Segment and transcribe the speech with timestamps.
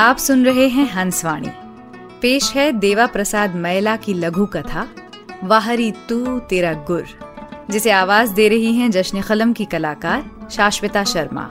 [0.00, 1.48] आप सुन रहे हैं हंसवाणी।
[2.22, 4.88] पेश है देवा प्रसाद मैला की लघु कथा,
[5.44, 7.04] वाहरी तू तेरा गुर,
[7.70, 11.50] जिसे आवाज़ दे रही हैं जश्न कलम की कलाकार शाश्विता शर्मा।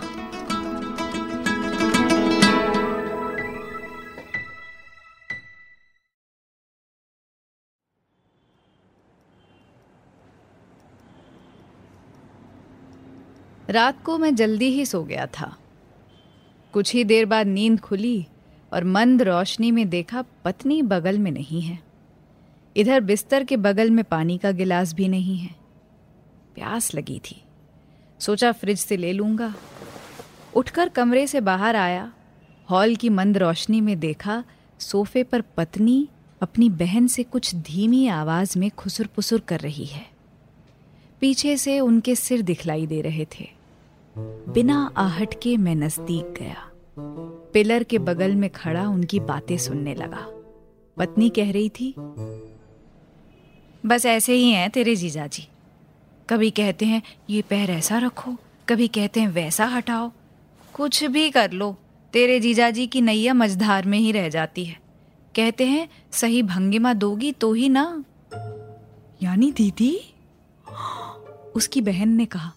[13.70, 15.58] रात को मैं जल्दी ही सो गया था।
[16.74, 18.28] कुछ ही देर बाद नींद खुली
[18.74, 21.80] और मंद रोशनी में देखा पत्नी बगल में नहीं है।
[22.78, 25.56] इधर बिस्तर के बगल में पानी का गिलास भी नहीं है।
[26.56, 27.44] प्यास लगी थी।
[28.20, 29.54] सोचा फ्रिज से ले लूँगा।
[30.56, 32.14] उठकर कमरे से बाहर आया।
[32.70, 34.44] हॉल की मंद रोशनी में देखा
[34.80, 36.08] सोफे पर पत्नी
[36.42, 40.08] अपनी बहन से कुछ धीमी आवाज़ में खुसुर पुसुर कर रही है।
[41.20, 43.50] पीछे से उनके सिर दिखलाई दे रहे थे।
[44.50, 46.70] बिना आहट के मैं नज़दीक गया।
[47.54, 50.28] पिलर के बगल में खड़ा उनकी बातें सुनने लगा।
[50.98, 51.94] पत्नी कह रही थी,
[53.86, 55.48] बस ऐसे ही हैं तेरे जीजा जी
[56.30, 58.36] कभी कहते हैं, ये पैर ऐसा रखो,
[58.70, 60.12] कभी कहते हैं, वैसा हटाओ।
[60.74, 61.76] कुछ भी कर लो,
[62.14, 64.80] तेरे जीजा जी की नैया मझधार में ही रह जाती है।
[65.36, 68.04] कहते हैं, सही भंगिमा दोगी तो ही ना।
[69.24, 70.00] यानी दीदी?
[71.56, 72.52] उसकी बहन ने कहा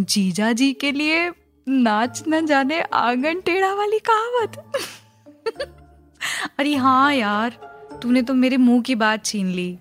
[0.00, 1.30] जीजा जी के लिए
[1.68, 4.72] नाच न जाने आँगन टेढ़ा वाली कहावत।
[6.58, 7.58] अरे हाँ यार,
[8.02, 9.78] तूने तो मेरे मुँह की बात छीन ली।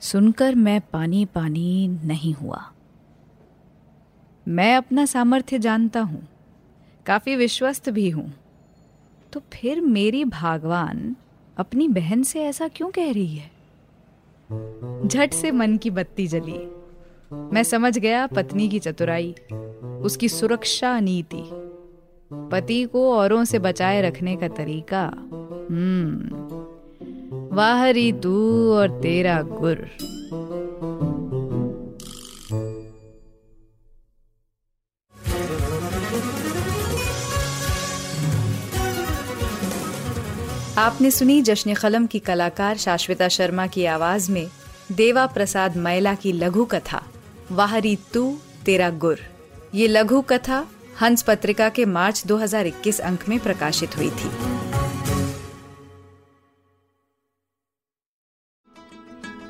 [0.00, 2.64] सुनकर मैं पानी पानी नहीं हुआ।
[4.48, 6.28] मैं अपना सामर्थ्य जानता हूँ,
[7.06, 8.32] काफ़ी विश्वस्त भी हूँ।
[9.32, 11.16] तो फिर मेरी भागवान
[11.56, 13.50] अपनी बहन से ऐसा क्यों कह रही है?
[15.08, 16.58] झट से मन की बत्ती जली।
[17.32, 19.34] मैं समझ गया पत्नी की चतुराई,
[20.02, 21.42] उसकी सुरक्षा नीति,
[22.50, 25.02] पति को औरों से बचाए रखने का तरीका।
[25.70, 26.44] हम्म
[27.56, 28.34] वाहरी तू
[28.72, 29.88] और तेरा गुर।
[40.78, 44.46] आपने सुनी जश्न कलम की कलाकार शाश्विता शर्मा की आवाज़ में
[44.92, 47.02] देवा प्रसाद मैला की लघु कथा।
[47.52, 49.18] वाहरी तू तेरा गुर।
[49.74, 50.66] ये लघु कथा
[51.00, 54.30] हंस पत्रिका के मार्च 2021 अंक में प्रकाशित हुई थी।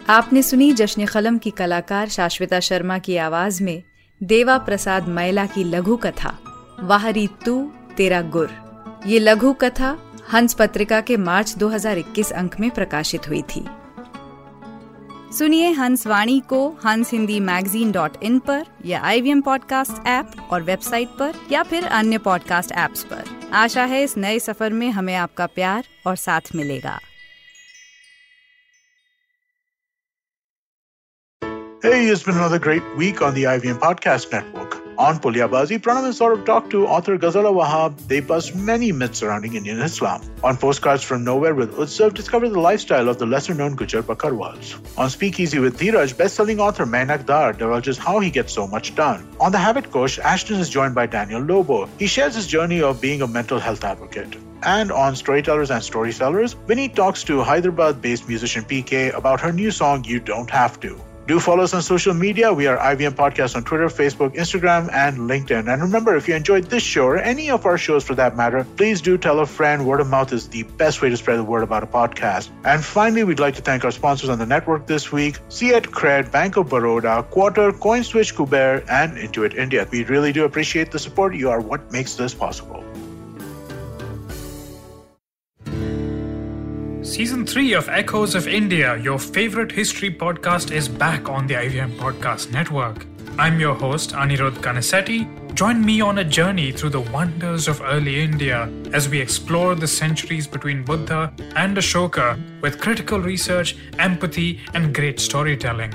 [0.09, 3.83] आपने सुनी जश्न कलम की कलाकार शाश्विता शर्मा की आवाज़ में
[4.23, 6.39] देवा प्रसाद मैला की लघु कथा,
[6.81, 8.51] वाहरी तू तेरा गुर।
[9.07, 9.97] ये लघु कथा
[10.33, 13.67] हंस पत्रिका के मार्च 2021 अंक में प्रकाशित हुई थी।
[15.39, 20.31] सुनिए हंस वाणी को हंस हिंदी मैगजीन डॉट इन पर या आई वी पॉडकास्ट ऐप
[20.51, 24.89] और वेबसाइट पर या फिर अन्य पॉडकास्ट ऐप्स पर आशा है इस नए सफ़र में
[24.91, 26.99] हमें आपका प्यार और साथ मिलेगा
[31.83, 34.66] Hey, it's been another great week on the IVM Podcast Network.
[34.99, 37.99] On Pulyabazi, Pranav and Saurabh talked to author Ghazala Wahab.
[38.09, 40.23] They bust many myths surrounding Indian Islam.
[40.43, 44.79] On Postcards from Nowhere with Utsav, discover the lifestyle of the lesser-known Gujar Bakarwals.
[44.97, 49.29] On Speakeasy with Dheeraj, best-selling author Mainak Dar divulges how he gets so much done.
[49.39, 51.91] On The Habit Coach, Ashton is joined by Daniel Lobo.
[51.99, 54.35] He shares his journey of being a mental health advocate.
[54.63, 60.05] And on Storytellers and Storysellers, Vinny talks to Hyderabad-based musician PK about her new song
[60.05, 60.99] You Don't Have To.
[61.27, 62.53] Do follow us on social media.
[62.53, 65.67] We are IVM Podcast on Twitter, Facebook, Instagram, and LinkedIn.
[65.73, 68.65] And remember, if you enjoyed this show or any of our shows for that matter,
[68.77, 69.85] please do tell a friend.
[69.85, 72.51] Word of mouth is the best way to spread the word about a podcast.
[72.65, 76.31] And finally, we'd like to thank our sponsors on the network this week Fiat Cred,
[76.31, 79.89] Bank of Baroda, Quarter, CoinSwitch, Kuber, and Intuit India.
[79.91, 81.35] We really do appreciate the support.
[81.35, 82.85] You are what makes this possible.
[87.17, 91.97] Season 3 of Echoes of India, your favorite history podcast, is back on the IVM
[91.97, 93.07] Podcast Network.
[93.39, 95.25] I'm your host, Anirudh Kanasetti.
[95.55, 99.89] Join me on a journey through the wonders of early India as we explore the
[99.89, 105.95] centuries between Buddha and Ashoka with critical research, empathy, and great storytelling.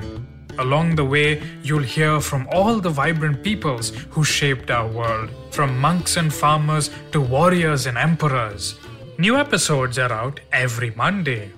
[0.58, 5.78] Along the way, you'll hear from all the vibrant peoples who shaped our world, from
[5.78, 8.74] monks and farmers to warriors and emperors.
[9.22, 11.52] New episodes are out every Monday.